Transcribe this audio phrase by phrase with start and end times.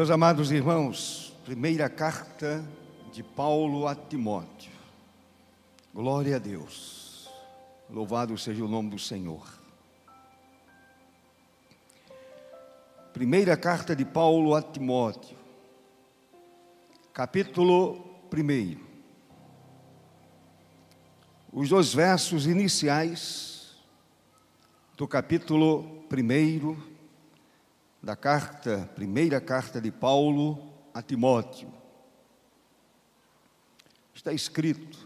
[0.00, 2.66] Meus amados irmãos, primeira carta
[3.12, 4.72] de Paulo a Timóteo.
[5.92, 7.28] Glória a Deus.
[7.90, 9.46] Louvado seja o nome do Senhor.
[13.12, 15.36] Primeira carta de Paulo a Timóteo,
[17.12, 18.80] capítulo 1.
[21.52, 23.76] Os dois versos iniciais
[24.96, 26.89] do capítulo 1
[28.02, 31.72] da carta, primeira carta de Paulo a Timóteo.
[34.14, 34.98] Está escrito: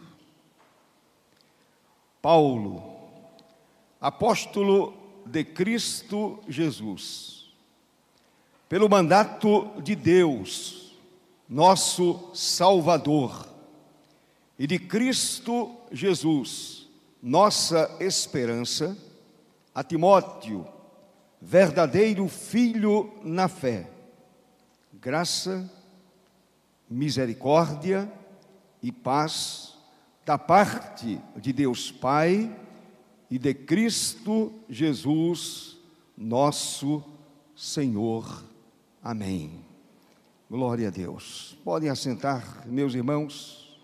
[2.22, 2.82] Paulo,
[4.00, 4.94] apóstolo
[5.26, 7.52] de Cristo Jesus,
[8.68, 10.96] pelo mandato de Deus,
[11.48, 13.48] nosso Salvador,
[14.58, 16.88] e de Cristo Jesus,
[17.22, 18.96] nossa esperança,
[19.74, 20.73] a Timóteo,
[21.44, 23.90] verdadeiro filho na fé.
[24.94, 25.70] Graça,
[26.88, 28.10] misericórdia
[28.82, 29.76] e paz
[30.24, 32.50] da parte de Deus Pai
[33.30, 35.76] e de Cristo Jesus,
[36.16, 37.04] nosso
[37.54, 38.42] Senhor.
[39.02, 39.60] Amém.
[40.50, 41.58] Glória a Deus.
[41.62, 43.78] Podem assentar, meus irmãos.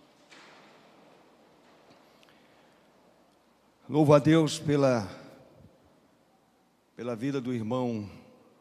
[3.87, 5.20] Louvo a Deus pela
[7.01, 8.07] pela vida do irmão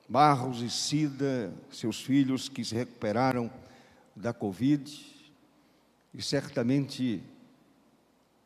[0.07, 3.51] Barros e Cida, seus filhos que se recuperaram
[4.15, 4.89] da Covid,
[6.13, 7.21] e certamente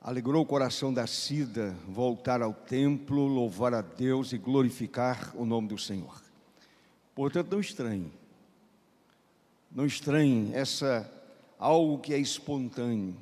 [0.02, 5.68] alegrou o coração da Cida voltar ao templo, louvar a Deus e glorificar o nome
[5.68, 6.24] do Senhor.
[7.14, 8.12] Portanto, não estranhe,
[9.72, 11.08] não estranhe essa
[11.60, 13.16] algo que é espontâneo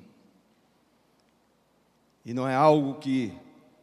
[2.25, 3.33] e não é algo que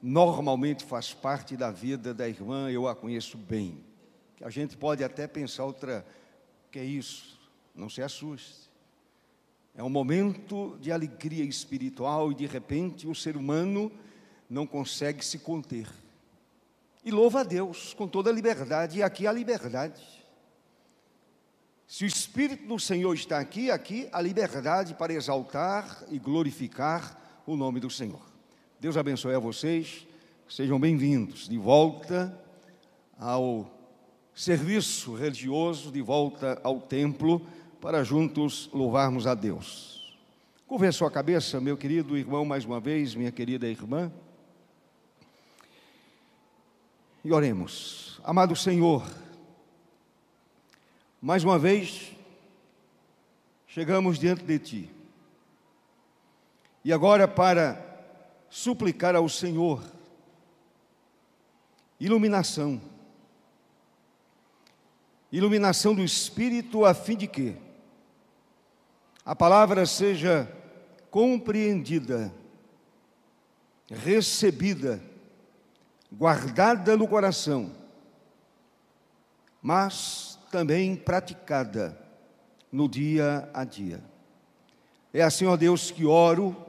[0.03, 3.85] normalmente faz parte da vida da irmã, eu a conheço bem.
[4.41, 6.07] A gente pode até pensar outra,
[6.71, 7.39] que é isso?
[7.75, 8.69] Não se assuste.
[9.75, 13.93] É um momento de alegria espiritual e de repente o ser humano
[14.49, 15.89] não consegue se conter.
[17.05, 20.03] E louva a Deus com toda a liberdade, e aqui a liberdade.
[21.87, 27.57] Se o Espírito do Senhor está aqui, aqui a liberdade para exaltar e glorificar o
[27.57, 28.28] nome do Senhor.
[28.81, 30.07] Deus abençoe a vocês.
[30.49, 32.33] Sejam bem-vindos de volta
[33.19, 33.69] ao
[34.33, 37.45] serviço religioso, de volta ao templo,
[37.81, 40.17] para juntos louvarmos a Deus.
[40.69, 44.13] Curve a sua cabeça, meu querido irmão, mais uma vez, minha querida irmã.
[47.25, 48.21] E oremos.
[48.23, 49.05] Amado Senhor,
[51.21, 52.13] mais uma vez
[53.67, 54.91] chegamos diante de Ti.
[56.85, 57.88] E agora, para
[58.51, 59.83] suplicar ao Senhor
[62.01, 62.81] iluminação.
[65.31, 67.57] Iluminação do Espírito, a fim de que
[69.25, 70.51] a palavra seja
[71.11, 72.33] compreendida,
[73.91, 75.03] recebida,
[76.11, 77.71] guardada no coração,
[79.61, 81.99] mas também praticada
[82.73, 84.03] no dia a dia.
[85.13, 86.68] É assim, ó Deus, que oro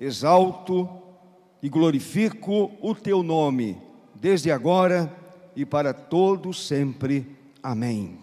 [0.00, 0.88] exalto
[1.62, 3.78] e glorifico o teu nome,
[4.14, 5.14] desde agora
[5.54, 7.36] e para todo sempre.
[7.62, 8.18] Amém.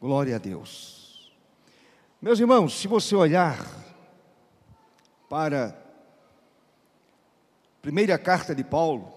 [0.00, 1.32] Glória a Deus.
[2.22, 3.66] Meus irmãos, se você olhar
[5.28, 5.74] para a
[7.82, 9.12] primeira carta de Paulo,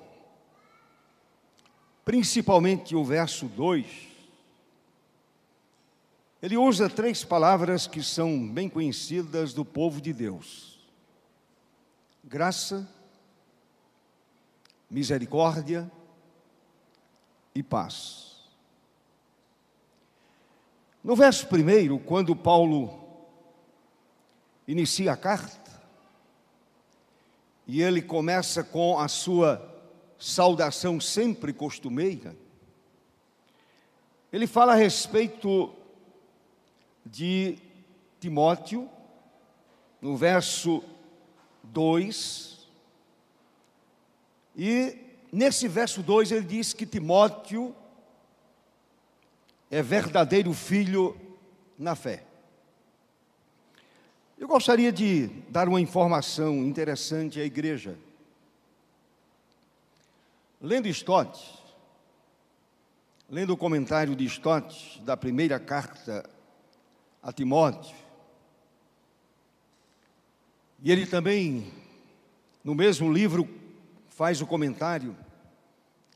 [2.04, 3.86] principalmente o verso 2,
[6.42, 10.71] ele usa três palavras que são bem conhecidas do povo de Deus
[12.24, 12.88] graça,
[14.90, 15.90] misericórdia
[17.54, 18.42] e paz.
[21.04, 23.00] No verso primeiro, quando Paulo
[24.68, 25.60] inicia a carta,
[27.68, 29.68] e ele começa com a sua
[30.20, 32.36] saudação sempre costumeira,
[34.32, 35.74] ele fala a respeito
[37.06, 37.58] de
[38.20, 38.90] Timóteo,
[40.02, 40.84] no verso
[41.72, 42.68] 2.
[44.56, 44.98] E
[45.32, 47.76] nesse verso 2 ele diz que Timóteo
[49.70, 51.20] é verdadeiro filho
[51.78, 52.24] na fé.
[54.38, 57.98] Eu gostaria de dar uma informação interessante à igreja.
[60.60, 61.40] Lendo Stott,
[63.30, 66.28] lendo o comentário de Stott da primeira carta
[67.22, 67.96] a Timóteo,
[70.82, 71.72] e ele também,
[72.64, 73.48] no mesmo livro,
[74.10, 75.16] faz o comentário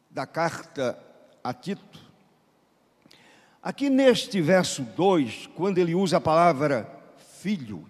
[0.10, 0.98] da carta
[1.44, 2.00] a Tito.
[3.62, 6.90] Aqui neste verso 2, quando ele usa a palavra
[7.40, 7.88] filho,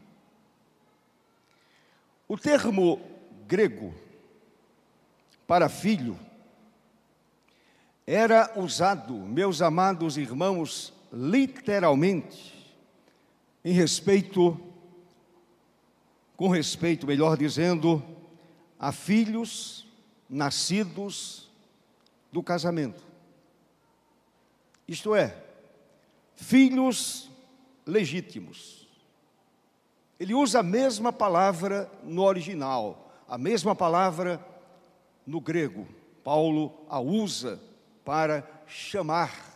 [2.27, 3.00] o termo
[3.48, 3.94] grego
[5.48, 6.19] para filho
[8.06, 12.54] era usado, meus amados irmãos, literalmente,
[13.63, 14.60] em respeito,
[16.35, 18.03] com respeito, melhor dizendo,
[18.79, 19.87] a filhos
[20.29, 21.49] nascidos
[22.31, 23.03] do casamento.
[24.87, 25.35] Isto é,
[26.35, 27.29] filhos
[27.85, 28.87] legítimos.
[30.19, 34.45] Ele usa a mesma palavra no original, a mesma palavra
[35.25, 35.88] no grego.
[36.23, 37.59] Paulo a usa
[38.03, 39.53] para chamar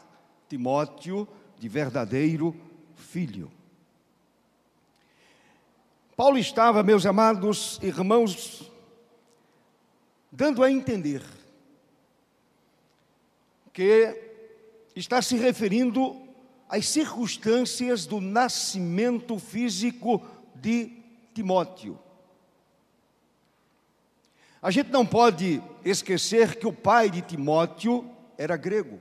[0.47, 1.27] Timóteo
[1.57, 2.55] de verdadeiro
[2.95, 3.51] filho.
[6.19, 8.69] Paulo estava, meus amados irmãos,
[10.29, 11.23] dando a entender
[13.71, 14.21] que
[14.93, 16.21] está se referindo
[16.67, 20.21] às circunstâncias do nascimento físico
[20.53, 20.91] de
[21.33, 21.97] Timóteo.
[24.61, 28.05] A gente não pode esquecer que o pai de Timóteo
[28.37, 28.99] era grego,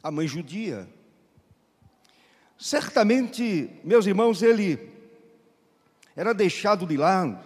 [0.00, 0.88] a mãe judia.
[2.56, 4.99] Certamente, meus irmãos, ele
[6.16, 7.38] era deixado de lado.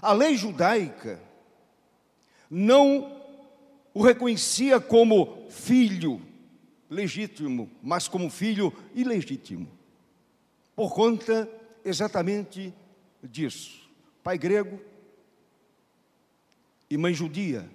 [0.00, 1.20] A lei judaica
[2.50, 3.22] não
[3.92, 6.20] o reconhecia como filho
[6.90, 9.68] legítimo, mas como filho ilegítimo,
[10.74, 11.48] por conta
[11.84, 12.74] exatamente
[13.22, 13.88] disso.
[14.22, 14.80] Pai grego
[16.90, 17.68] e mãe judia,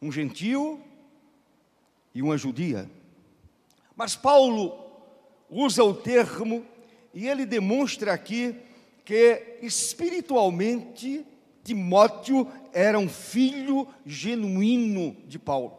[0.00, 0.80] um gentio
[2.14, 2.90] e uma judia.
[3.96, 4.72] Mas Paulo
[5.48, 6.64] usa o termo
[7.14, 8.56] e ele demonstra aqui
[9.04, 11.24] que espiritualmente
[11.62, 15.78] Timóteo era um filho genuíno de Paulo.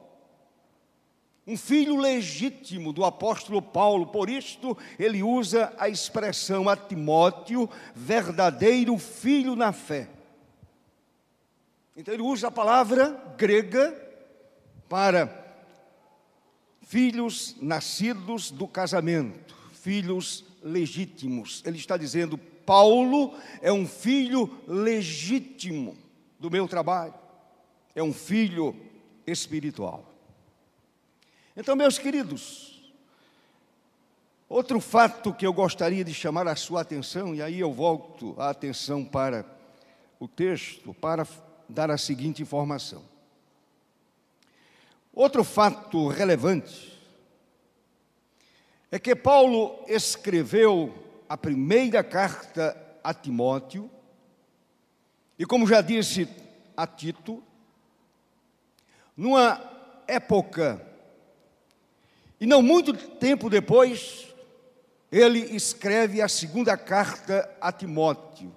[1.45, 8.97] Um filho legítimo do apóstolo Paulo, por isto ele usa a expressão a Timóteo, verdadeiro
[8.97, 10.09] filho na fé.
[11.95, 13.93] Então ele usa a palavra grega
[14.89, 15.43] para
[16.81, 21.61] filhos nascidos do casamento, filhos legítimos.
[21.63, 25.95] Ele está dizendo: Paulo é um filho legítimo
[26.39, 27.13] do meu trabalho,
[27.93, 28.75] é um filho
[29.25, 30.11] espiritual.
[31.55, 32.93] Então, meus queridos,
[34.49, 38.49] outro fato que eu gostaria de chamar a sua atenção, e aí eu volto a
[38.49, 39.45] atenção para
[40.19, 41.25] o texto, para
[41.69, 43.03] dar a seguinte informação.
[45.13, 46.94] Outro fato relevante
[48.95, 50.95] é que Paulo escreveu
[51.27, 53.91] a primeira carta a Timóteo,
[55.37, 56.29] e como já disse
[56.77, 57.43] a Tito,
[59.17, 59.61] numa
[60.07, 60.81] época,
[62.39, 64.33] e não muito tempo depois,
[65.11, 68.55] ele escreve a segunda carta a Timóteo.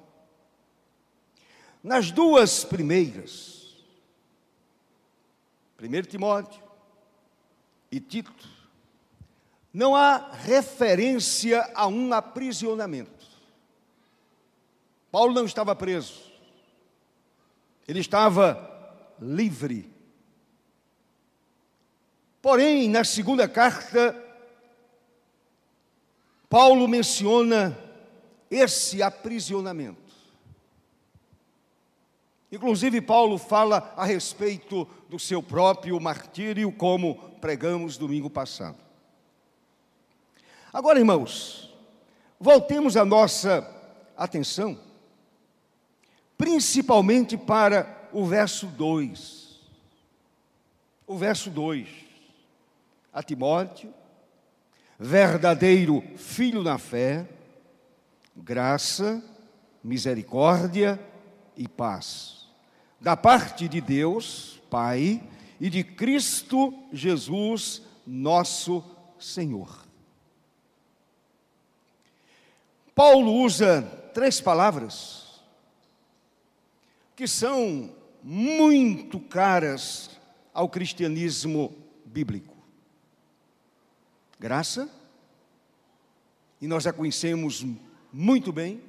[1.83, 3.75] Nas duas primeiras,
[5.83, 6.63] 1 Timóteo
[7.91, 8.58] e Tito,
[9.79, 13.25] não há referência a um aprisionamento.
[15.09, 16.21] Paulo não estava preso,
[17.87, 18.59] ele estava
[19.21, 19.89] livre.
[22.43, 24.21] Porém, na segunda carta,
[26.49, 27.79] Paulo menciona
[28.51, 30.13] esse aprisionamento.
[32.51, 38.88] Inclusive, Paulo fala a respeito do seu próprio martírio, como pregamos domingo passado.
[40.73, 41.75] Agora, irmãos,
[42.39, 43.67] voltemos a nossa
[44.17, 44.79] atenção,
[46.37, 49.61] principalmente para o verso 2.
[51.07, 51.89] O verso 2.
[53.13, 53.95] A Timóteo,
[54.99, 57.27] verdadeiro filho na fé,
[58.37, 59.23] graça,
[59.83, 61.01] misericórdia
[61.57, 62.47] e paz,
[63.01, 65.23] da parte de Deus, Pai,
[65.59, 68.85] e de Cristo Jesus, nosso
[69.19, 69.88] Senhor.
[72.99, 75.41] Paulo usa três palavras
[77.15, 80.11] que são muito caras
[80.53, 81.73] ao cristianismo
[82.05, 82.57] bíblico:
[84.37, 84.91] graça,
[86.61, 87.65] e nós a conhecemos
[88.13, 88.83] muito bem,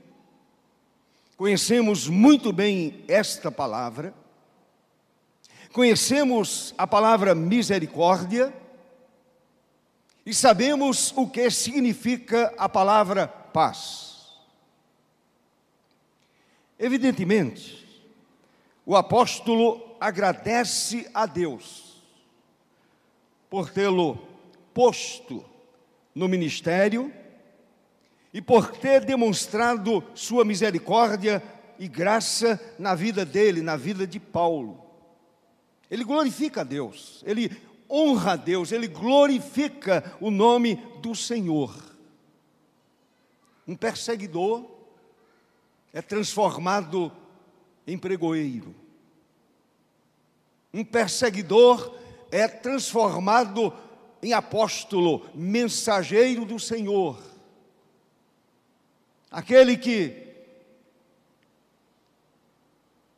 [1.37, 4.11] conhecemos muito bem esta palavra,
[5.71, 8.51] conhecemos a palavra misericórdia,
[10.25, 14.27] e sabemos o que significa a palavra paz.
[16.77, 17.85] Evidentemente,
[18.85, 22.01] o apóstolo agradece a Deus
[23.49, 24.17] por tê-lo
[24.73, 25.43] posto
[26.15, 27.13] no ministério
[28.33, 31.43] e por ter demonstrado sua misericórdia
[31.77, 34.85] e graça na vida dele, na vida de Paulo.
[35.89, 37.51] Ele glorifica a Deus, ele
[37.89, 41.88] honra a Deus, ele glorifica o nome do Senhor.
[43.69, 44.65] Um perseguidor
[45.93, 47.11] é transformado
[47.85, 48.73] em pregoeiro.
[50.73, 51.95] Um perseguidor
[52.31, 53.71] é transformado
[54.23, 57.21] em apóstolo, mensageiro do Senhor.
[59.29, 60.33] Aquele que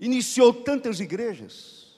[0.02, 1.96] iniciou tantas igrejas,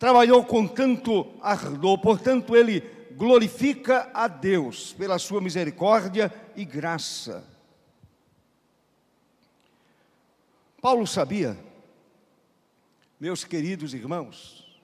[0.00, 7.44] trabalhou com tanto ardor, portanto, ele glorifica a Deus pela sua misericórdia e graça.
[10.80, 11.58] Paulo sabia,
[13.18, 14.78] meus queridos irmãos,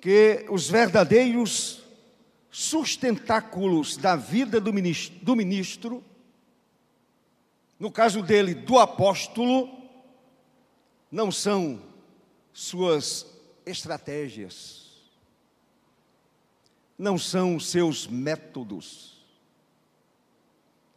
[0.00, 1.82] que os verdadeiros
[2.50, 6.04] sustentáculos da vida do ministro, do ministro,
[7.78, 9.80] no caso dele, do apóstolo,
[11.10, 11.80] não são
[12.52, 13.26] suas
[13.64, 14.89] estratégias,
[17.00, 19.24] não são seus métodos.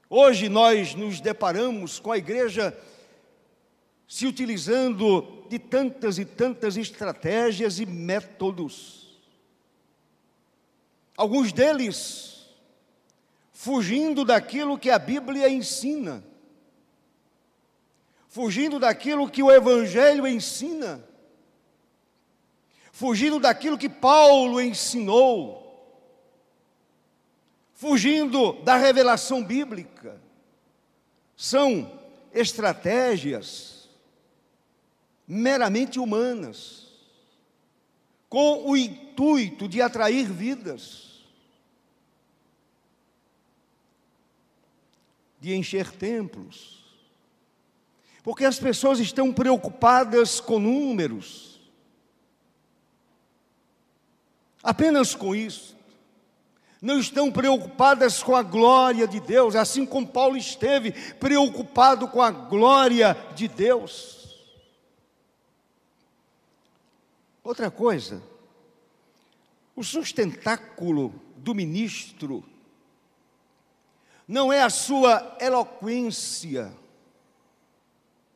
[0.10, 2.78] Hoje nós nos deparamos com a igreja
[4.06, 9.18] se utilizando de tantas e tantas estratégias e métodos.
[11.16, 12.50] Alguns deles
[13.54, 16.22] fugindo daquilo que a Bíblia ensina,
[18.28, 21.02] fugindo daquilo que o Evangelho ensina,
[22.92, 25.63] fugindo daquilo que Paulo ensinou,
[27.84, 30.18] fugindo da revelação bíblica.
[31.36, 32.00] São
[32.32, 33.90] estratégias
[35.28, 36.88] meramente humanas,
[38.30, 41.26] com o intuito de atrair vidas,
[45.42, 46.86] de encher templos,
[48.24, 51.60] porque as pessoas estão preocupadas com números,
[54.64, 55.73] apenas com isso,
[56.84, 62.30] não estão preocupadas com a glória de Deus, assim como Paulo esteve preocupado com a
[62.30, 64.44] glória de Deus.
[67.42, 68.22] Outra coisa,
[69.74, 72.44] o sustentáculo do ministro
[74.28, 76.70] não é a sua eloquência,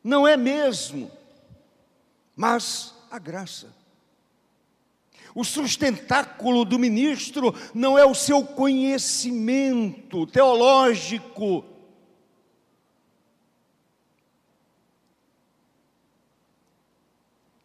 [0.02, 1.10] não é mesmo,
[2.34, 3.77] mas a graça.
[5.38, 11.64] O sustentáculo do ministro não é o seu conhecimento teológico,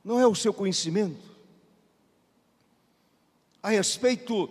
[0.04, 1.36] não é o seu conhecimento,
[3.64, 4.48] a respeito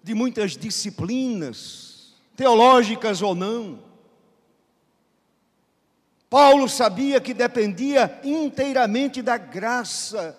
[0.00, 3.82] de muitas disciplinas, teológicas ou não.
[6.30, 10.38] Paulo sabia que dependia inteiramente da graça,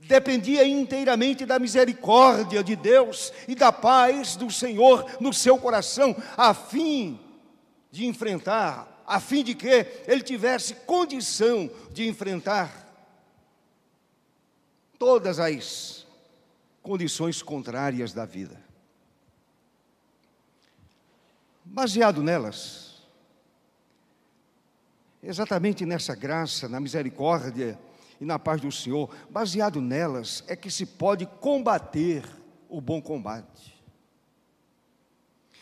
[0.00, 6.54] dependia inteiramente da misericórdia de Deus e da paz do Senhor no seu coração, a
[6.54, 7.20] fim
[7.90, 12.86] de enfrentar, a fim de que ele tivesse condição de enfrentar
[14.98, 16.06] todas as
[16.82, 18.58] condições contrárias da vida.
[21.64, 23.02] Baseado nelas,
[25.22, 27.78] exatamente nessa graça, na misericórdia
[28.20, 32.24] e na paz do Senhor, baseado nelas é que se pode combater
[32.68, 33.82] o bom combate.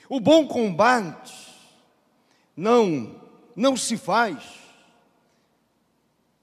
[0.09, 1.55] O bom combate
[2.57, 4.43] não não se faz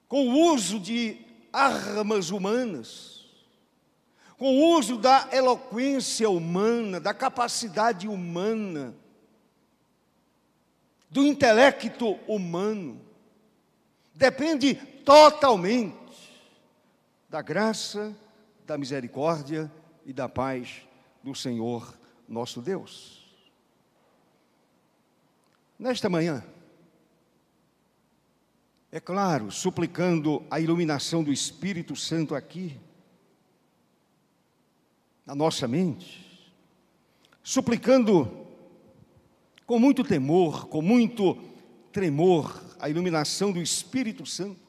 [0.07, 1.19] com o uso de
[1.51, 3.13] armas humanas
[4.43, 8.93] com o uso da eloquência humana, da capacidade humana,
[11.09, 12.99] do intelecto humano.
[14.13, 15.97] Depende totalmente
[17.29, 18.15] da graça,
[18.65, 19.71] da misericórdia
[20.05, 20.87] e da paz
[21.23, 23.23] do Senhor nosso Deus.
[25.79, 26.43] Nesta manhã,
[28.91, 32.79] é claro, suplicando a iluminação do Espírito Santo aqui,
[35.25, 36.53] na nossa mente,
[37.41, 38.45] suplicando
[39.65, 41.35] com muito temor, com muito
[41.91, 44.59] tremor, a iluminação do Espírito Santo.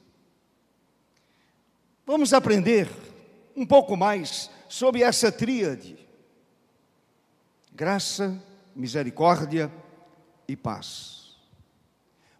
[2.06, 2.88] Vamos aprender
[3.56, 5.98] um pouco mais sobre essa tríade:
[7.74, 8.40] graça,
[8.72, 9.68] misericórdia
[10.46, 11.34] e paz.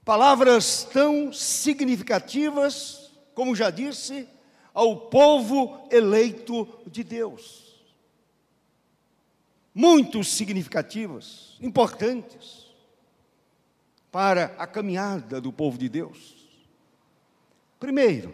[0.04, 4.28] Palavras tão significativas, como já disse,
[4.72, 7.84] ao povo eleito de Deus.
[9.74, 12.63] Muito significativas, importantes
[14.14, 16.48] para a caminhada do povo de Deus.
[17.80, 18.32] Primeiro,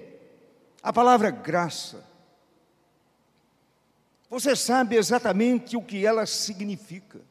[0.83, 2.07] a palavra graça.
[4.29, 7.23] Você sabe exatamente o que ela significa.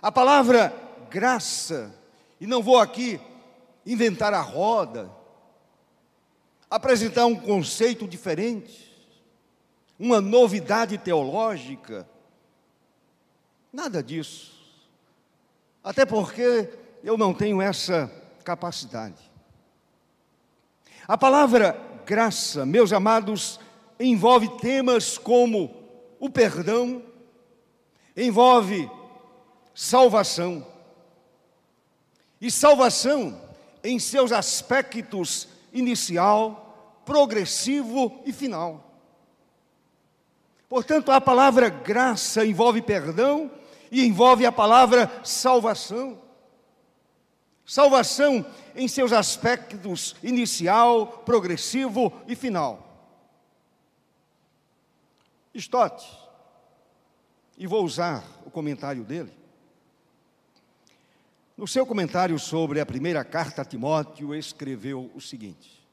[0.00, 0.72] A palavra
[1.10, 1.92] graça,
[2.40, 3.20] e não vou aqui
[3.84, 5.10] inventar a roda,
[6.70, 8.96] apresentar um conceito diferente,
[9.98, 12.08] uma novidade teológica,
[13.72, 14.59] nada disso.
[15.82, 16.68] Até porque
[17.02, 18.10] eu não tenho essa
[18.44, 19.30] capacidade.
[21.08, 23.58] A palavra graça, meus amados,
[23.98, 25.74] envolve temas como
[26.18, 27.02] o perdão,
[28.16, 28.90] envolve
[29.74, 30.66] salvação.
[32.40, 33.40] E salvação
[33.82, 38.86] em seus aspectos inicial, progressivo e final.
[40.68, 43.50] Portanto, a palavra graça envolve perdão
[43.90, 46.20] e envolve a palavra salvação.
[47.64, 48.44] Salvação
[48.74, 52.86] em seus aspectos inicial, progressivo e final.
[55.54, 56.06] Stott,
[57.58, 59.32] e vou usar o comentário dele.
[61.56, 65.86] No seu comentário sobre a primeira carta a Timóteo, escreveu o seguinte: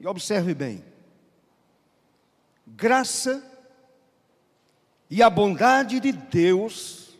[0.00, 0.84] e observe bem,
[2.66, 3.53] graça
[5.10, 7.10] e a bondade de Deus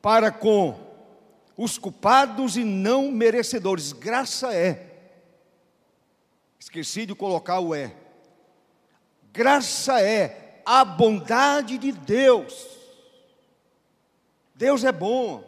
[0.00, 0.78] para com
[1.56, 3.92] os culpados e não merecedores.
[3.92, 4.94] Graça é.
[6.58, 7.94] Esqueci de colocar o é.
[9.32, 12.66] Graça é a bondade de Deus.
[14.54, 15.44] Deus é bom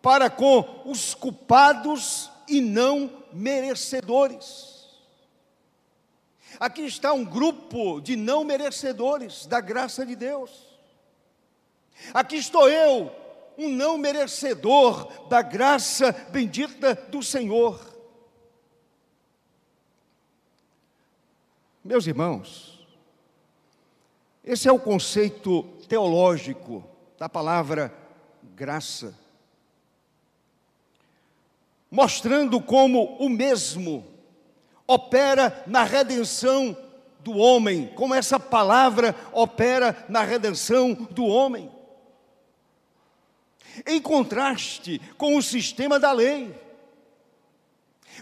[0.00, 4.86] para com os culpados e não merecedores.
[6.58, 10.67] Aqui está um grupo de não merecedores da graça de Deus.
[12.14, 13.12] Aqui estou eu,
[13.58, 17.80] um não merecedor da graça bendita do Senhor.
[21.84, 22.86] Meus irmãos,
[24.44, 26.84] esse é o conceito teológico
[27.18, 27.92] da palavra
[28.54, 29.18] graça,
[31.90, 34.06] mostrando como o mesmo
[34.86, 36.76] opera na redenção
[37.20, 41.77] do homem, como essa palavra opera na redenção do homem
[43.86, 46.54] em contraste com o sistema da lei.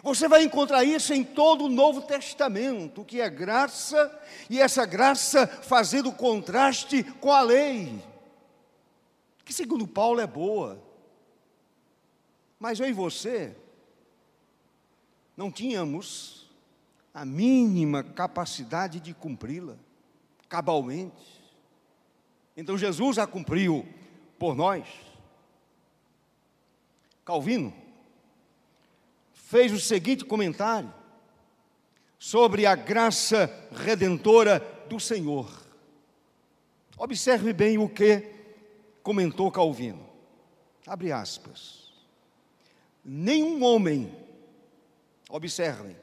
[0.03, 5.47] Você vai encontrar isso em todo o Novo Testamento, que é graça, e essa graça
[5.47, 8.03] fazendo contraste com a lei,
[9.45, 10.83] que segundo Paulo é boa.
[12.59, 13.57] Mas eu e você
[15.37, 16.51] não tínhamos
[17.13, 19.77] a mínima capacidade de cumpri-la,
[20.49, 21.43] cabalmente.
[22.57, 23.87] Então Jesus a cumpriu
[24.39, 24.87] por nós.
[27.27, 27.75] Calvino,
[29.33, 30.95] fez o seguinte comentário
[32.21, 35.51] sobre a graça redentora do Senhor.
[36.97, 38.23] Observe bem o que
[39.03, 40.09] comentou Calvino.
[40.87, 41.93] Abre aspas.
[43.05, 44.17] Nenhum homem,
[45.29, 45.97] observem,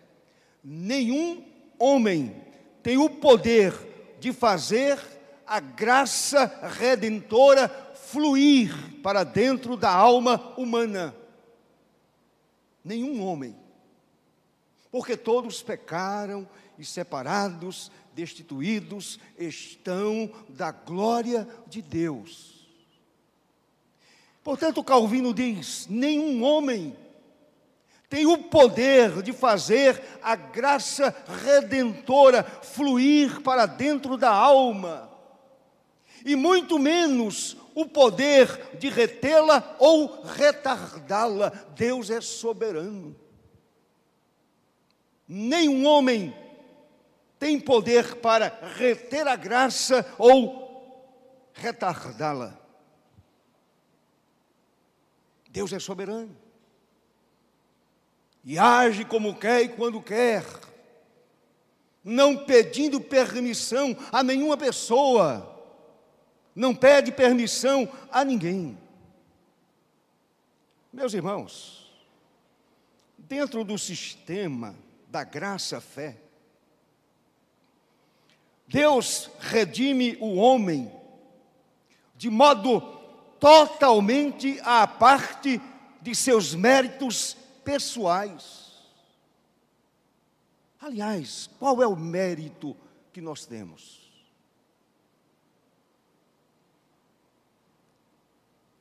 [0.62, 1.42] nenhum
[1.80, 2.36] homem
[2.84, 3.74] tem o poder
[4.20, 5.00] de fazer
[5.48, 6.46] a graça
[6.78, 8.72] redentora fluir
[9.02, 11.16] para dentro da alma humana.
[12.86, 13.56] Nenhum homem.
[14.92, 16.48] Porque todos pecaram
[16.78, 22.68] e separados, destituídos estão da glória de Deus.
[24.44, 26.96] Portanto, Calvino diz: nenhum homem
[28.08, 35.10] tem o poder de fazer a graça redentora fluir para dentro da alma,
[36.24, 41.50] e muito menos o poder de retê-la ou retardá-la.
[41.76, 43.16] Deus é soberano.
[45.28, 46.36] Nenhum homem
[47.40, 50.64] tem poder para reter a graça ou
[51.54, 52.58] retardá-la.
[55.50, 56.36] Deus é soberano.
[58.44, 60.44] E age como quer e quando quer,
[62.04, 65.53] não pedindo permissão a nenhuma pessoa
[66.56, 68.78] não pede permissão a ninguém.
[70.92, 71.92] Meus irmãos,
[73.18, 74.76] dentro do sistema
[75.08, 76.18] da graça-fé,
[78.68, 80.92] Deus redime o homem
[82.16, 82.82] de modo
[83.40, 85.60] totalmente à parte
[86.02, 88.72] de seus méritos pessoais.
[90.80, 92.76] Aliás, qual é o mérito
[93.12, 94.03] que nós temos?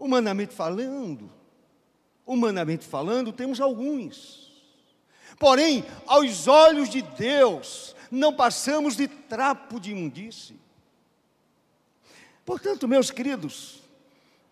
[0.02, 1.30] Humanamente falando,
[2.26, 4.50] humanamente falando, temos alguns.
[5.38, 10.58] Porém, aos olhos de Deus, não passamos de trapo de imundície.
[12.44, 13.80] Portanto, meus queridos,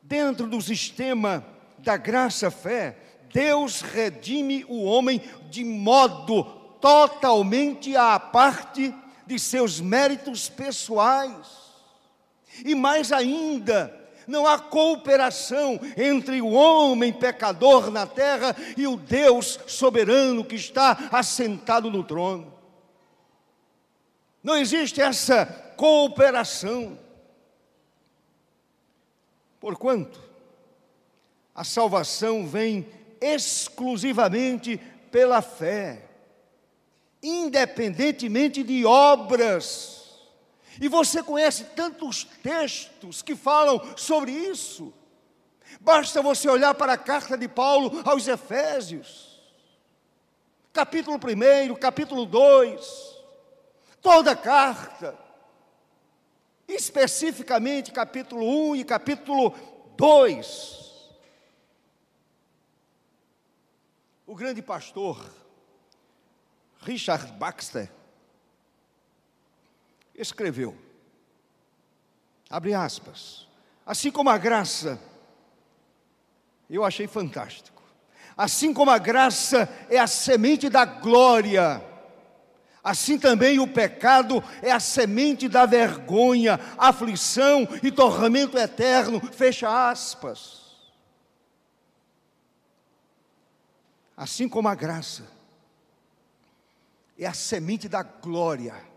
[0.00, 1.44] dentro do sistema
[1.78, 2.96] da graça-fé,
[3.32, 6.44] Deus redime o homem de modo
[6.80, 8.94] totalmente à parte
[9.26, 11.48] de seus méritos pessoais.
[12.64, 13.99] E mais ainda,
[14.30, 21.08] não há cooperação entre o homem pecador na terra e o Deus soberano que está
[21.10, 22.54] assentado no trono.
[24.42, 25.44] Não existe essa
[25.76, 26.96] cooperação.
[29.58, 30.20] Porquanto
[31.52, 32.86] a salvação vem
[33.20, 36.04] exclusivamente pela fé,
[37.20, 39.99] independentemente de obras
[40.78, 44.92] e você conhece tantos textos que falam sobre isso.
[45.80, 49.40] Basta você olhar para a carta de Paulo aos Efésios,
[50.72, 53.16] capítulo 1, capítulo 2,
[54.02, 55.18] toda a carta,
[56.66, 59.54] especificamente capítulo 1 e capítulo
[59.96, 60.80] 2.
[64.26, 65.24] O grande pastor
[66.82, 67.90] Richard Baxter,
[70.20, 70.76] escreveu.
[72.48, 73.46] Abre aspas.
[73.86, 75.00] Assim como a graça,
[76.68, 77.82] eu achei fantástico.
[78.36, 81.84] Assim como a graça é a semente da glória,
[82.82, 89.20] assim também o pecado é a semente da vergonha, aflição e tormento eterno.
[89.32, 90.60] Fecha aspas.
[94.16, 95.26] Assim como a graça
[97.18, 98.89] é a semente da glória,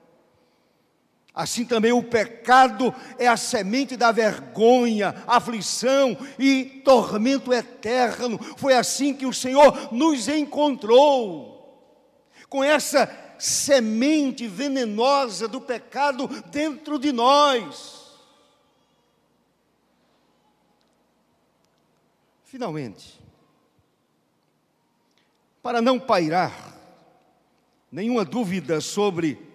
[1.33, 8.37] Assim também o pecado é a semente da vergonha, aflição e tormento eterno.
[8.55, 11.51] Foi assim que o Senhor nos encontrou,
[12.47, 18.03] com essa semente venenosa do pecado dentro de nós.
[22.45, 23.19] Finalmente,
[25.63, 26.77] para não pairar
[27.91, 29.52] nenhuma dúvida sobre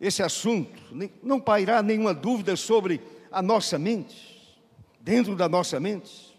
[0.00, 0.80] esse assunto,
[1.22, 4.58] não pairar nenhuma dúvida sobre a nossa mente,
[5.00, 6.38] dentro da nossa mente.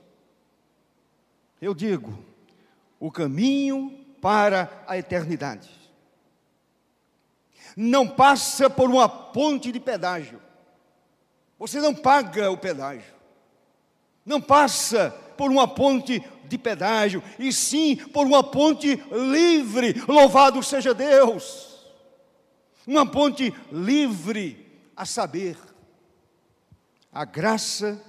[1.61, 2.17] Eu digo,
[2.99, 5.69] o caminho para a eternidade
[7.75, 10.41] não passa por uma ponte de pedágio.
[11.57, 13.13] Você não paga o pedágio.
[14.25, 19.93] Não passa por uma ponte de pedágio, e sim por uma ponte livre.
[20.07, 21.70] Louvado seja Deus!
[22.85, 25.57] Uma ponte livre, a saber,
[27.11, 28.01] a graça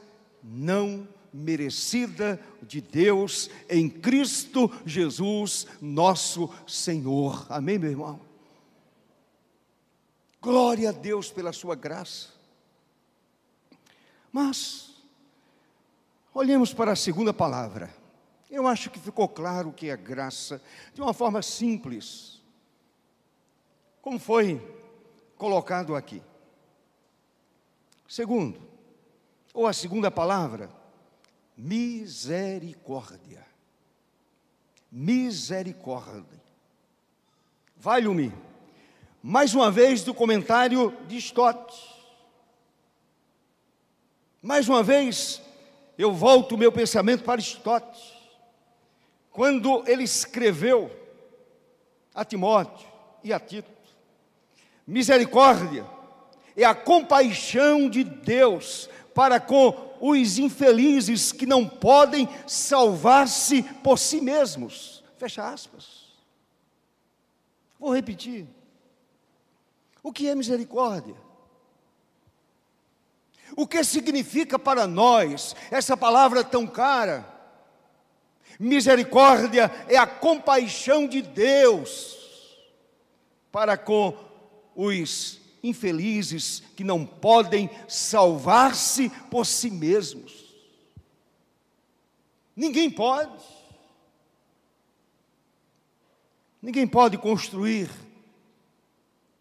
[0.42, 7.46] não merecida de Deus em Cristo Jesus, nosso Senhor.
[7.48, 8.20] Amém, meu irmão?
[10.40, 12.30] Glória a Deus pela sua graça.
[14.30, 14.96] Mas,
[16.34, 17.94] olhemos para a segunda palavra.
[18.50, 20.60] Eu acho que ficou claro que é graça,
[20.94, 22.31] de uma forma simples
[24.02, 24.60] como foi
[25.38, 26.20] colocado aqui.
[28.08, 28.60] Segundo,
[29.54, 30.68] ou a segunda palavra,
[31.56, 33.46] misericórdia.
[34.90, 36.42] Misericórdia.
[37.76, 38.34] Valho-me.
[39.22, 41.72] Mais uma vez do comentário de Stott.
[44.42, 45.40] Mais uma vez,
[45.96, 48.20] eu volto o meu pensamento para Stott.
[49.30, 50.90] Quando ele escreveu
[52.12, 52.86] a Timóteo
[53.22, 53.81] e a Tito,
[54.86, 55.86] Misericórdia
[56.56, 64.20] é a compaixão de Deus para com os infelizes que não podem salvar-se por si
[64.20, 65.04] mesmos.
[65.16, 66.02] Fecha aspas.
[67.78, 68.46] Vou repetir.
[70.02, 71.14] O que é misericórdia?
[73.56, 77.28] O que significa para nós essa palavra tão cara?
[78.58, 82.18] Misericórdia é a compaixão de Deus
[83.50, 84.16] para com
[84.74, 90.52] os infelizes que não podem salvar-se por si mesmos.
[92.56, 93.44] Ninguém pode.
[96.60, 97.90] Ninguém pode construir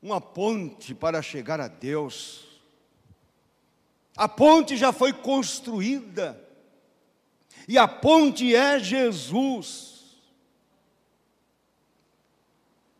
[0.01, 2.47] uma ponte para chegar a Deus.
[4.15, 6.39] A ponte já foi construída.
[7.67, 10.19] E a ponte é Jesus.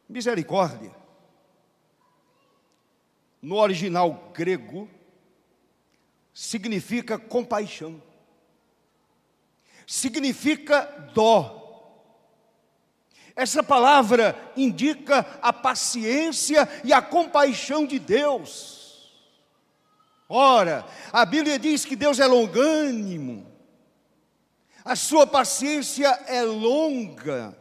[0.08, 1.01] Misericórdia
[3.42, 4.90] no original grego,
[6.34, 8.02] significa compaixão,
[9.88, 10.82] significa
[11.14, 11.60] dó.
[13.36, 19.12] Essa palavra indica a paciência e a compaixão de Deus.
[20.30, 23.52] Ora, a Bíblia diz que Deus é longânimo,
[24.84, 27.58] a sua paciência é longa.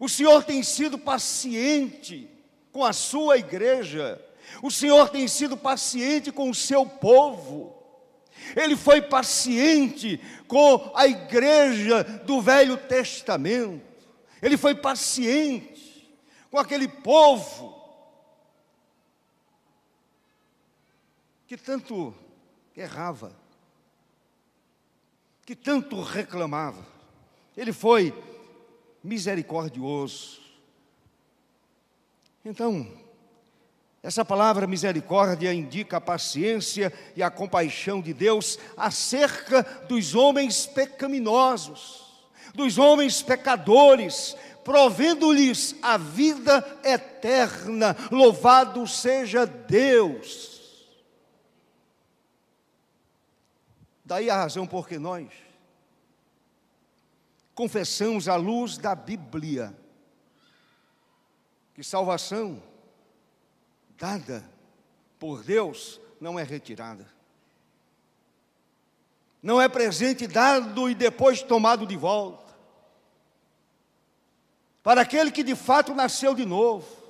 [0.00, 2.28] O Senhor tem sido paciente
[2.72, 4.20] com a sua igreja.
[4.60, 7.78] O Senhor tem sido paciente com o seu povo.
[8.56, 13.82] Ele foi paciente com a igreja do Velho Testamento.
[14.42, 16.12] Ele foi paciente
[16.50, 17.80] com aquele povo
[21.46, 22.14] que tanto
[22.76, 23.36] errava,
[25.46, 26.86] que tanto reclamava.
[27.56, 28.12] Ele foi
[29.02, 30.40] misericordioso.
[32.44, 33.01] Então,
[34.02, 42.02] essa palavra misericórdia indica a paciência e a compaixão de Deus acerca dos homens pecaminosos,
[42.52, 47.96] dos homens pecadores, provendo-lhes a vida eterna.
[48.10, 50.50] Louvado seja Deus.
[54.04, 55.28] Daí a razão por que nós
[57.54, 59.72] confessamos à luz da Bíblia
[61.72, 62.71] que salvação
[63.98, 64.44] dada
[65.18, 67.06] por Deus não é retirada.
[69.42, 72.52] Não é presente dado e depois tomado de volta.
[74.82, 77.02] Para aquele que de fato nasceu de novo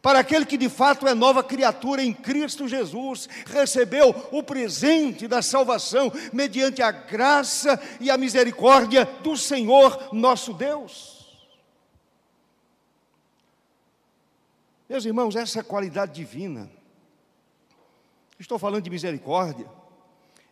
[0.00, 5.42] para aquele que de fato é nova criatura em Cristo Jesus, recebeu o presente da
[5.42, 11.17] salvação mediante a graça e a misericórdia do Senhor nosso Deus.
[14.88, 16.70] Meus irmãos, essa qualidade divina,
[18.38, 19.68] estou falando de misericórdia,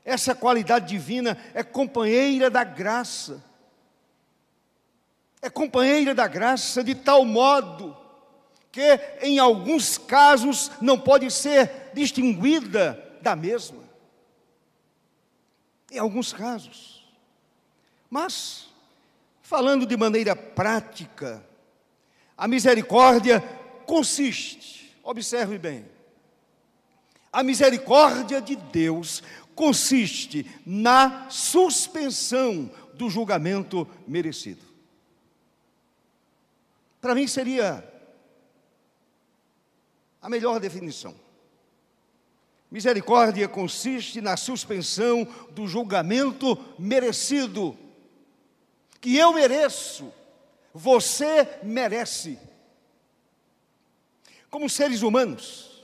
[0.05, 3.43] essa qualidade divina é companheira da graça,
[5.41, 7.97] é companheira da graça de tal modo
[8.71, 13.83] que em alguns casos não pode ser distinguida da mesma.
[15.91, 17.09] Em alguns casos.
[18.11, 18.69] Mas,
[19.41, 21.43] falando de maneira prática,
[22.37, 23.41] a misericórdia
[23.87, 25.87] consiste, observe bem,
[27.33, 29.23] a misericórdia de Deus
[29.55, 34.65] consiste na suspensão do julgamento merecido.
[37.01, 37.87] Para mim seria
[40.21, 41.15] a melhor definição.
[42.71, 47.79] Misericórdia consiste na suspensão do julgamento merecido,
[49.01, 50.13] que eu mereço,
[50.75, 52.39] você merece.
[54.51, 55.83] Como seres humanos,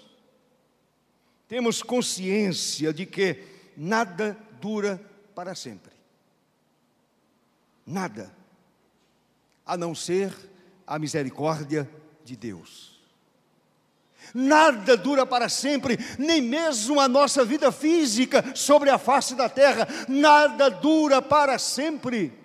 [1.48, 3.44] temos consciência de que
[3.77, 5.01] nada dura
[5.35, 5.92] para sempre.
[7.87, 8.35] Nada,
[9.66, 10.35] a não ser
[10.87, 11.88] a misericórdia
[12.25, 12.92] de Deus.
[14.33, 19.87] Nada dura para sempre, nem mesmo a nossa vida física sobre a face da terra,
[20.09, 22.41] nada dura para sempre.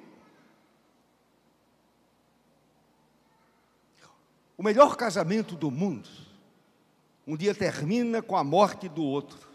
[4.57, 6.09] O melhor casamento do mundo,
[7.27, 9.47] um dia termina com a morte do outro.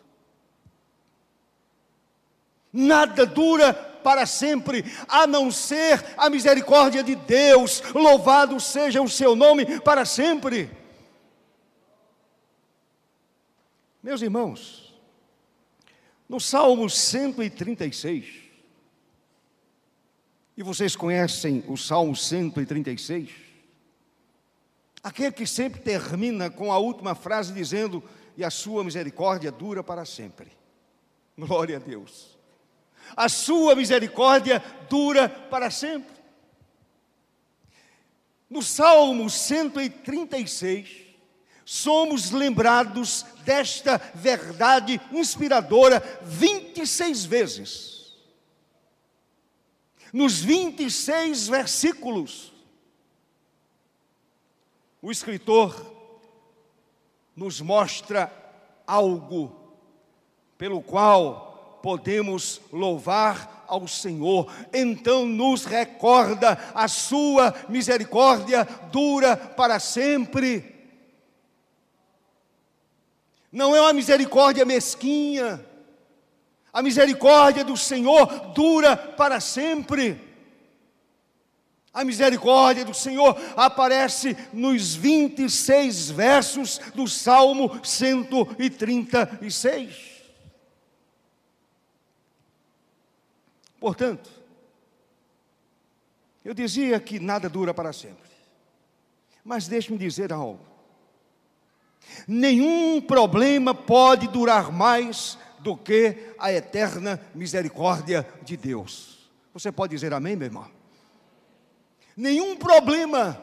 [2.73, 9.35] Nada dura para sempre, a não ser a misericórdia de Deus, louvado seja o seu
[9.35, 10.71] nome para sempre.
[14.03, 14.95] Meus irmãos,
[16.29, 18.27] no Salmo 136,
[20.57, 23.52] e vocês conhecem o Salmo 136,
[25.03, 28.03] aquele que sempre termina com a última frase dizendo:
[28.37, 30.53] E a sua misericórdia dura para sempre.
[31.37, 32.39] Glória a Deus.
[33.17, 36.13] A sua misericórdia dura para sempre.
[38.49, 40.89] No Salmo 136,
[41.65, 48.13] somos lembrados desta verdade inspiradora 26 vezes.
[50.13, 52.52] Nos 26 versículos,
[55.03, 55.75] o escritor
[57.37, 58.33] nos mostra
[58.87, 59.55] algo
[60.57, 64.51] pelo qual podemos louvar ao Senhor.
[64.73, 70.73] Então nos recorda a sua misericórdia dura para sempre
[73.53, 75.63] não é uma misericórdia mesquinha.
[76.73, 80.19] A misericórdia do Senhor dura para sempre.
[81.93, 90.11] A misericórdia do Senhor aparece nos 26 versos do Salmo 136.
[93.79, 94.31] Portanto,
[96.45, 98.33] eu dizia que nada dura para sempre.
[99.45, 100.65] Mas deixe-me dizer algo.
[102.27, 109.31] Nenhum problema pode durar mais do que a eterna misericórdia de Deus.
[109.53, 110.82] Você pode dizer amém, meu irmão?
[112.17, 113.41] Nenhum problema,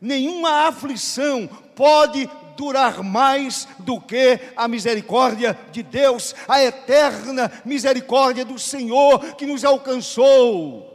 [0.00, 8.58] nenhuma aflição pode durar mais do que a misericórdia de Deus, a eterna misericórdia do
[8.58, 10.90] Senhor que nos alcançou.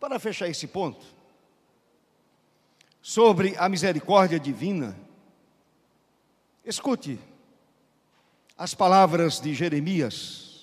[0.00, 1.04] Para fechar esse ponto,
[3.00, 4.96] sobre a misericórdia divina,
[6.64, 7.18] escute
[8.56, 10.53] as palavras de Jeremias,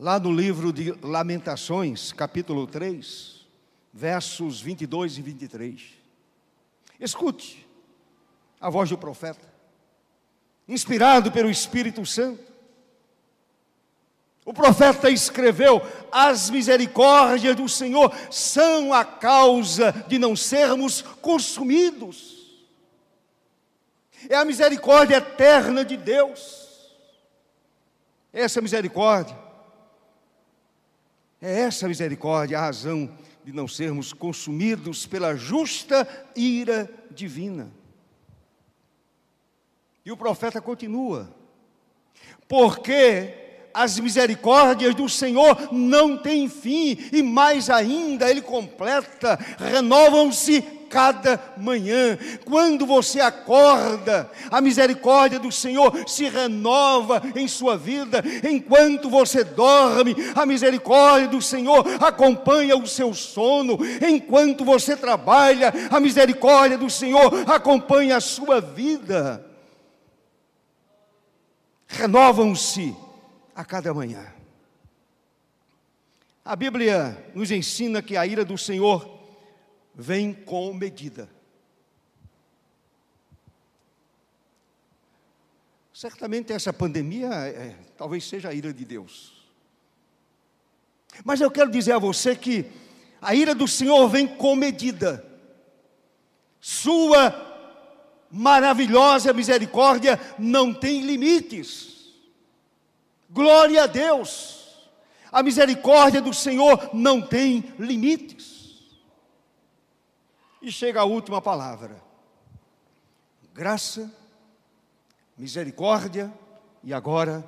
[0.00, 3.38] lá no livro de Lamentações, capítulo 3
[3.92, 5.82] versos 22 e 23.
[6.98, 7.68] Escute
[8.58, 9.46] a voz do profeta,
[10.66, 12.42] inspirado pelo Espírito Santo.
[14.42, 22.62] O profeta escreveu: As misericórdias do Senhor são a causa de não sermos consumidos.
[24.30, 26.88] É a misericórdia eterna de Deus.
[28.32, 29.36] Essa misericórdia,
[31.40, 33.10] é essa misericórdia a razão
[33.44, 37.72] de não sermos consumidos pela justa ira divina.
[40.04, 41.34] E o profeta continua:
[42.48, 43.34] porque
[43.72, 52.18] as misericórdias do Senhor não têm fim, e mais ainda, ele completa: renovam-se cada manhã.
[52.44, 58.22] Quando você acorda, a misericórdia do Senhor se renova em sua vida.
[58.42, 63.78] Enquanto você dorme, a misericórdia do Senhor acompanha o seu sono.
[64.06, 69.46] Enquanto você trabalha, a misericórdia do Senhor acompanha a sua vida.
[71.86, 72.94] Renovam-se
[73.54, 74.26] a cada manhã.
[76.44, 79.19] A Bíblia nos ensina que a ira do Senhor
[79.94, 81.28] vem com medida.
[85.92, 89.40] Certamente essa pandemia é, talvez seja a ira de Deus.
[91.24, 92.64] Mas eu quero dizer a você que
[93.20, 95.22] a ira do Senhor vem com medida.
[96.60, 97.48] Sua
[98.30, 102.14] maravilhosa misericórdia não tem limites.
[103.28, 104.88] Glória a Deus.
[105.30, 108.59] A misericórdia do Senhor não tem limites.
[110.62, 112.02] E chega a última palavra:
[113.52, 114.12] graça,
[115.36, 116.32] misericórdia
[116.82, 117.44] e agora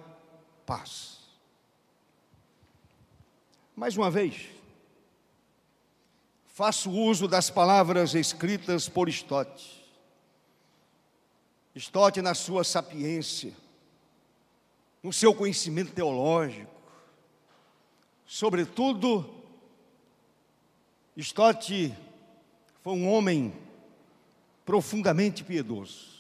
[0.65, 1.19] paz.
[3.77, 4.49] Mais uma vez,
[6.47, 9.83] faço uso das palavras escritas por Stott.
[11.75, 13.55] Stott, na sua sapiência,
[15.03, 16.71] no seu conhecimento teológico,
[18.27, 19.43] sobretudo,
[21.17, 21.95] Stott
[22.83, 23.55] foi um homem
[24.65, 26.11] profundamente piedoso.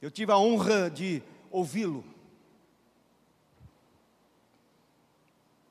[0.00, 2.04] Eu tive a honra de ouvi-lo,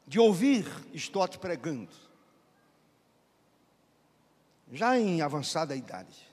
[0.08, 1.94] de ouvir Stott pregando,
[4.72, 6.28] já em avançada idade.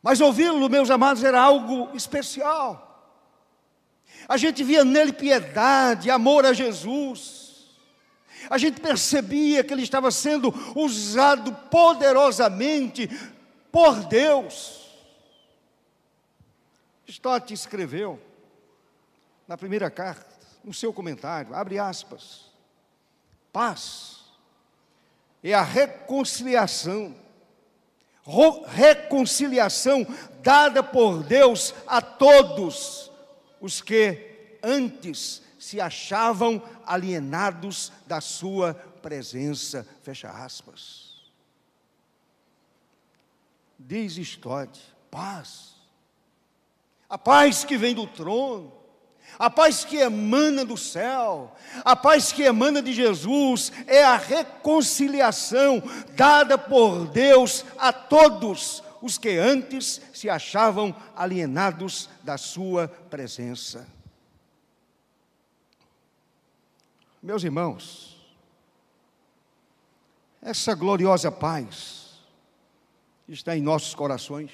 [0.00, 2.86] Mas ouvi-lo, meus amados, era algo especial.
[4.28, 7.49] A gente via nele piedade, amor a Jesus
[8.50, 13.08] a gente percebia que ele estava sendo usado poderosamente
[13.70, 14.90] por Deus.
[17.06, 18.20] Stott escreveu
[19.46, 22.50] na primeira carta, no seu comentário, abre aspas,
[23.52, 24.20] paz
[25.42, 27.14] é a reconciliação,
[28.66, 30.06] reconciliação
[30.42, 33.10] dada por Deus a todos
[33.60, 39.86] os que antes se achavam alienados da sua presença.
[40.02, 41.20] Fecha aspas.
[43.78, 44.80] Diz Stott,
[45.10, 45.74] paz.
[47.08, 48.72] A paz que vem do trono,
[49.38, 51.54] a paz que emana do céu,
[51.84, 55.82] a paz que emana de Jesus, é a reconciliação
[56.14, 63.99] dada por Deus a todos os que antes se achavam alienados da sua presença.
[67.22, 68.16] Meus irmãos,
[70.40, 72.18] essa gloriosa paz
[73.28, 74.50] está em nossos corações.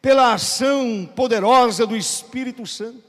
[0.00, 3.02] Pela ação poderosa do Espírito Santo.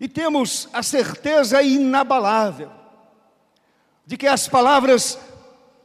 [0.00, 2.72] E temos a certeza inabalável
[4.06, 5.18] de que as palavras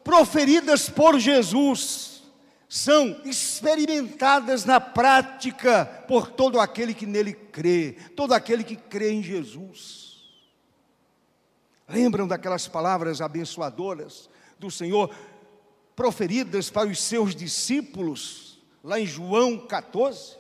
[0.04, 2.13] proferidas por Jesus
[2.74, 9.22] são experimentadas na prática por todo aquele que nele crê, todo aquele que crê em
[9.22, 10.24] Jesus.
[11.88, 15.16] Lembram daquelas palavras abençoadoras do Senhor
[15.96, 20.36] proferidas para os seus discípulos, lá em João 14?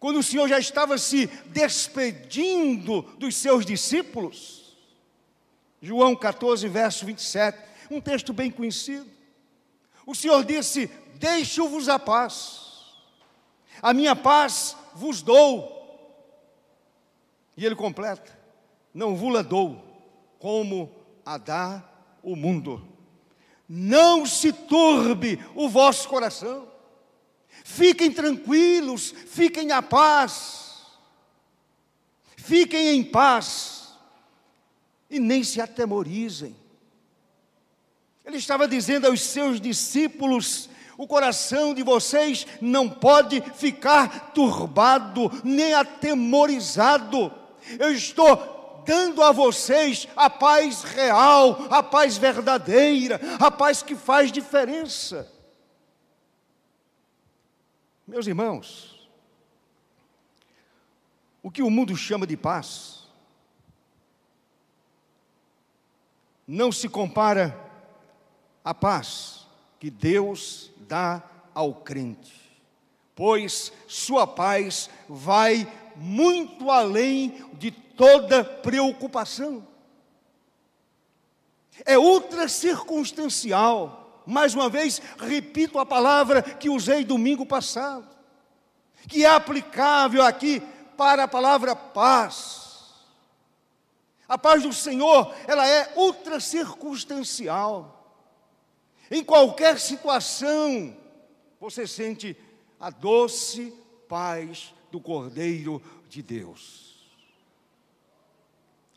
[0.00, 4.76] Quando o Senhor já estava se despedindo dos seus discípulos,
[5.80, 7.56] João 14, verso 27,
[7.88, 9.19] um texto bem conhecido.
[10.10, 10.88] O Senhor disse:
[11.20, 12.62] Deixo-vos a paz,
[13.80, 15.70] a minha paz vos dou.
[17.56, 18.36] E ele completa:
[18.92, 19.80] Não vos dou,
[20.40, 20.92] como
[21.24, 21.88] a dá
[22.24, 22.84] o mundo.
[23.68, 26.66] Não se turbe o vosso coração,
[27.64, 30.86] fiquem tranquilos, fiquem a paz,
[32.36, 33.94] fiquem em paz
[35.08, 36.59] e nem se atemorizem.
[38.24, 45.74] Ele estava dizendo aos seus discípulos: o coração de vocês não pode ficar turbado, nem
[45.74, 47.32] atemorizado.
[47.78, 54.30] Eu estou dando a vocês a paz real, a paz verdadeira, a paz que faz
[54.30, 55.30] diferença.
[58.06, 59.08] Meus irmãos,
[61.42, 63.08] o que o mundo chama de paz
[66.46, 67.69] não se compara
[68.64, 69.46] a paz
[69.78, 71.22] que Deus dá
[71.54, 72.34] ao crente,
[73.14, 79.66] pois sua paz vai muito além de toda preocupação.
[81.84, 84.22] É ultra circunstancial.
[84.26, 88.08] Mais uma vez, repito a palavra que usei domingo passado,
[89.08, 90.62] que é aplicável aqui
[90.96, 92.60] para a palavra paz.
[94.28, 97.99] A paz do Senhor, ela é ultra circunstancial.
[99.10, 100.96] Em qualquer situação,
[101.58, 102.36] você sente
[102.78, 103.74] a doce
[104.08, 107.10] paz do Cordeiro de Deus.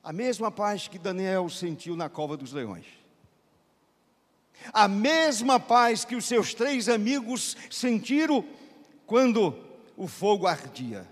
[0.04, 2.86] A mesma paz que Daniel sentiu na cova dos leões.
[4.72, 8.46] A mesma paz que os seus três amigos sentiram
[9.08, 9.58] quando
[9.98, 11.08] o fogo ardia.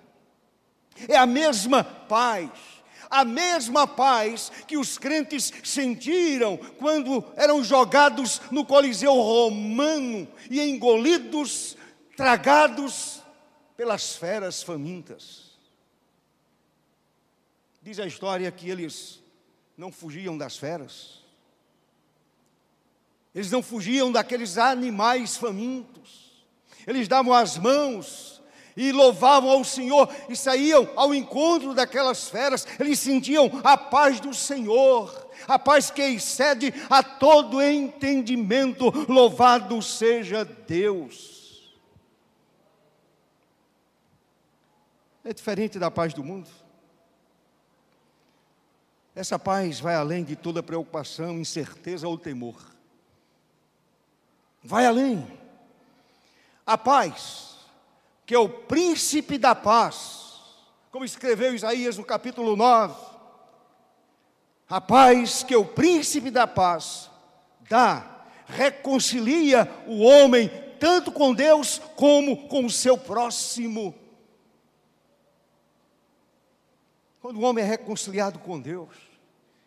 [1.08, 2.52] É a mesma paz
[3.12, 11.76] a mesma paz que os crentes sentiram quando eram jogados no Coliseu Romano e engolidos,
[12.16, 13.22] tragados
[13.76, 15.52] pelas feras famintas.
[17.82, 19.22] Diz a história que eles
[19.76, 21.20] não fugiam das feras,
[23.36, 26.46] eles não fugiam daqueles animais famintos,
[26.88, 28.41] eles davam as mãos
[28.76, 34.34] e louvavam ao Senhor e saíam ao encontro daquelas feras, eles sentiam a paz do
[34.34, 38.90] Senhor, a paz que excede a todo entendimento.
[39.12, 41.72] Louvado seja Deus.
[45.24, 46.50] É diferente da paz do mundo.
[49.14, 52.56] Essa paz vai além de toda preocupação, incerteza ou temor.
[54.64, 55.28] Vai além.
[56.66, 57.51] A paz
[58.32, 60.40] que é o príncipe da paz,
[60.90, 62.96] como escreveu Isaías no capítulo 9.
[64.70, 67.12] A paz que é o príncipe da paz
[67.70, 73.94] dá, reconcilia o homem tanto com Deus como com o seu próximo.
[77.20, 78.96] Quando o homem é reconciliado com Deus,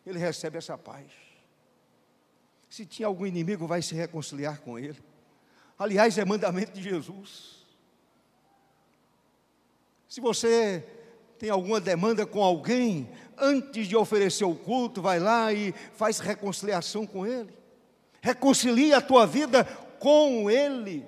[0.06, 1.12] ele recebe essa paz.
[2.70, 5.04] Se tinha algum inimigo, vai se reconciliar com ele.
[5.78, 7.63] Aliás, é mandamento de Jesus.
[10.14, 10.86] Se você
[11.40, 17.04] tem alguma demanda com alguém, antes de oferecer o culto, vai lá e faz reconciliação
[17.04, 17.52] com ele.
[18.22, 19.64] Reconcilia a tua vida
[19.98, 21.04] com ele.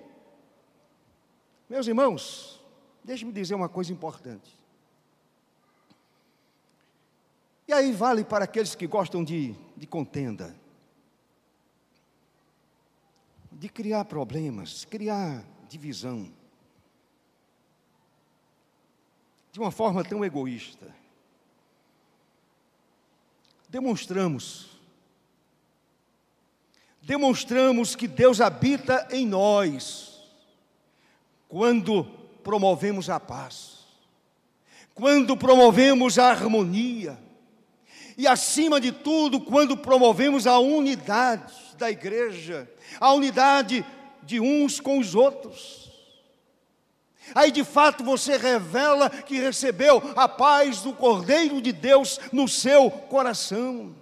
[1.70, 2.60] Meus irmãos,
[3.04, 4.58] deixe-me dizer uma coisa importante.
[7.68, 10.52] E aí vale para aqueles que gostam de, de contenda,
[13.52, 16.28] de criar problemas, criar divisão.
[19.56, 20.94] De uma forma tão egoísta.
[23.70, 24.66] Demonstramos,
[27.00, 30.20] demonstramos que Deus habita em nós,
[31.48, 32.04] quando
[32.44, 33.86] promovemos a paz,
[34.94, 37.18] quando promovemos a harmonia,
[38.14, 43.86] e acima de tudo, quando promovemos a unidade da igreja, a unidade
[44.22, 45.95] de uns com os outros.
[47.34, 52.90] Aí de fato você revela que recebeu a paz do Cordeiro de Deus no seu
[52.90, 53.94] coração.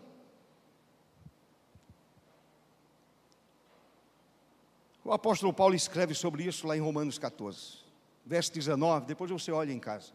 [5.05, 7.79] O apóstolo Paulo escreve sobre isso lá em Romanos 14,
[8.25, 10.13] verso 19, depois você olha em casa.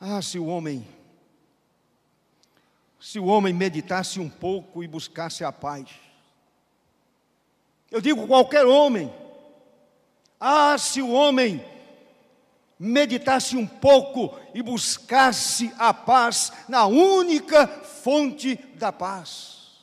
[0.00, 0.86] Ah, se o homem
[3.00, 5.88] se o homem meditasse um pouco e buscasse a paz.
[7.90, 9.10] Eu digo qualquer homem.
[10.40, 11.62] Ah, se o homem
[12.78, 19.82] meditasse um pouco e buscasse a paz na única fonte da paz.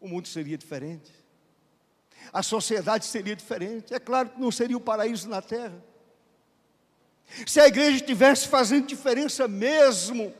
[0.00, 1.10] O mundo seria diferente.
[2.32, 3.92] A sociedade seria diferente.
[3.92, 5.82] É claro que não seria o paraíso na terra.
[7.44, 10.32] Se a igreja estivesse fazendo diferença mesmo,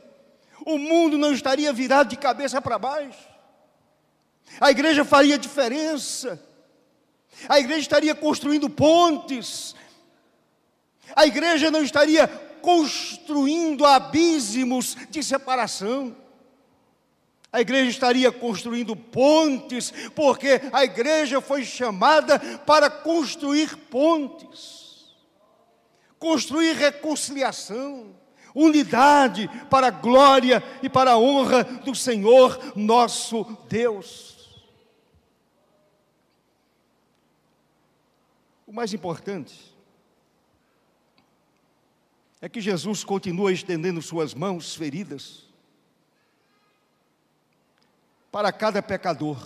[0.65, 3.27] o mundo não estaria virado de cabeça para baixo.
[4.61, 6.41] A igreja faria diferença.
[7.47, 9.75] A igreja estaria construindo pontes.
[11.15, 12.27] A igreja não estaria
[12.61, 16.15] construindo abismos de separação.
[17.51, 25.15] A igreja estaria construindo pontes, porque a igreja foi chamada para construir pontes,
[26.19, 28.15] construir reconciliação
[28.57, 34.26] unidade para a glória e para a honra do Senhor nosso Deus.
[38.67, 39.73] O mais importante
[42.41, 45.47] é que Jesus continua estendendo suas mãos feridas
[48.29, 49.41] para cada pecador,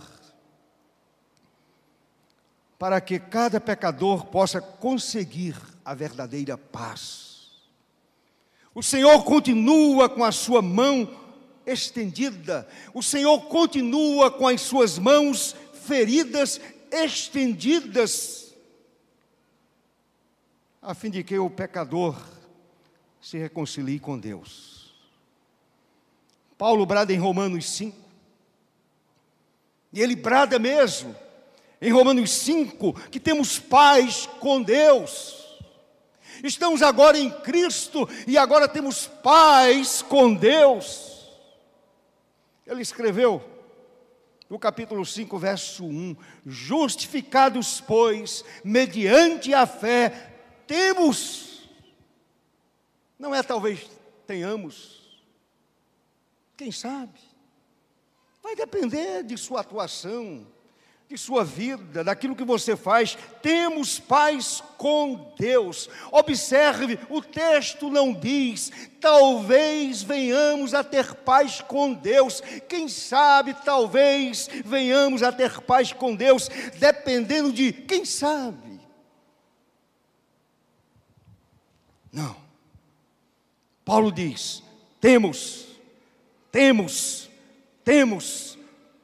[2.80, 5.56] para que cada pecador possa conseguir
[5.86, 7.52] a verdadeira paz.
[8.74, 11.16] O Senhor continua com a sua mão
[11.64, 16.60] estendida, o Senhor continua com as suas mãos feridas
[16.92, 18.51] estendidas,
[20.82, 22.20] a fim de que o pecador
[23.22, 24.96] se reconcilie com Deus.
[26.58, 27.96] Paulo brada em Romanos 5,
[29.94, 31.16] e ele brada mesmo,
[31.80, 35.60] em Romanos 5, que temos paz com Deus.
[36.44, 41.30] Estamos agora em Cristo e agora temos paz com Deus.
[42.66, 43.44] Ele escreveu
[44.50, 46.16] no capítulo 5, verso 1:
[46.46, 50.31] Justificados, pois, mediante a fé,
[50.72, 51.70] temos,
[53.20, 53.90] não é talvez
[54.26, 55.22] tenhamos,
[56.56, 57.20] quem sabe,
[58.42, 60.48] vai depender de sua atuação,
[61.10, 65.90] de sua vida, daquilo que você faz, temos paz com Deus.
[66.10, 72.40] Observe, o texto não diz, talvez venhamos a ter paz com Deus.
[72.70, 76.48] Quem sabe, talvez venhamos a ter paz com Deus,
[76.80, 78.71] dependendo de quem sabe.
[82.12, 82.36] Não.
[83.86, 84.64] Paulo diz:
[85.00, 85.68] temos,
[86.52, 87.30] temos,
[87.84, 88.58] temos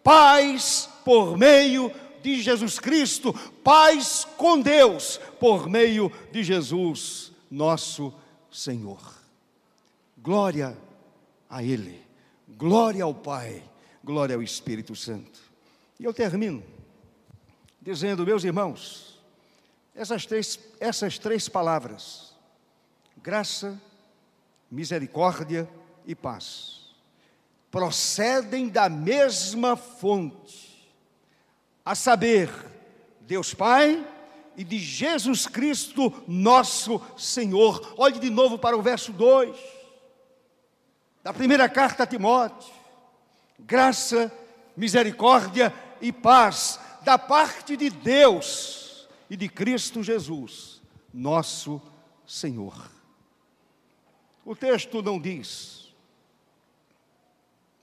[0.04, 1.92] paz por meio
[2.22, 3.34] de Jesus Cristo,
[3.64, 8.14] paz com Deus por meio de Jesus, nosso
[8.52, 9.16] Senhor.
[10.18, 10.78] Glória
[11.50, 12.02] a Ele,
[12.48, 13.64] glória ao Pai,
[14.04, 15.40] glória ao Espírito Santo.
[16.00, 16.64] E eu termino
[17.82, 19.18] dizendo, meus irmãos,
[19.96, 22.27] essas três, essas três palavras,
[23.22, 23.80] graça,
[24.70, 25.70] misericórdia
[26.06, 26.96] e paz,
[27.70, 30.88] procedem da mesma fonte
[31.84, 32.50] a saber,
[33.22, 34.06] Deus Pai
[34.56, 37.94] e de Jesus Cristo, nosso Senhor.
[37.98, 39.78] Olhe de novo para o verso 2
[41.28, 42.74] da primeira carta a Timóteo.
[43.60, 44.32] Graça,
[44.78, 50.82] misericórdia e paz da parte de Deus e de Cristo Jesus,
[51.14, 51.82] nosso
[52.26, 52.97] Senhor.
[54.48, 55.94] O texto não diz,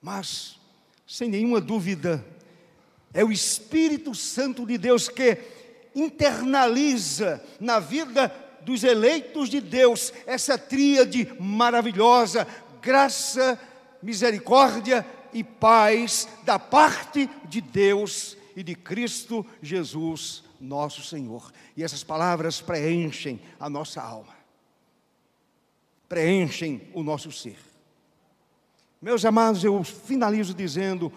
[0.01, 0.59] mas,
[1.07, 2.25] sem nenhuma dúvida,
[3.13, 5.37] é o Espírito Santo de Deus que
[5.95, 12.47] internaliza na vida dos eleitos de Deus essa tríade maravilhosa:
[12.81, 13.61] graça,
[14.03, 21.53] misericórdia e paz da parte de Deus e de Cristo Jesus, nosso Senhor.
[21.77, 24.34] E essas palavras preenchem a nossa alma,
[26.15, 27.59] preenchem o nosso ser.
[29.03, 31.13] Meus amados, eu finalizo dizendo: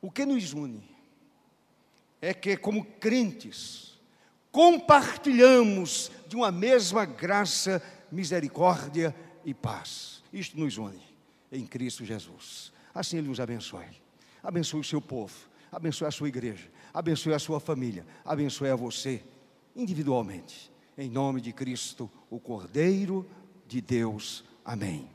[0.00, 0.80] o que nos une
[2.22, 3.98] é que, como crentes,
[4.52, 7.82] compartilhamos de uma mesma graça,
[8.12, 9.12] misericórdia
[9.44, 10.22] e paz.
[10.32, 11.02] Isto nos une
[11.50, 12.72] em Cristo Jesus.
[12.94, 14.00] Assim Ele nos abençoe.
[14.40, 15.34] Abençoe o seu povo.
[15.72, 19.22] abençoe a sua igreja, abençoe a sua família, abençoe a você
[19.74, 20.70] individualmente.
[21.00, 23.26] Em nome de Cristo, o Cordeiro
[23.66, 24.44] de Deus.
[24.62, 25.10] Amém.